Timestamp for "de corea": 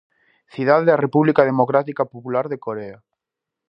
2.51-2.97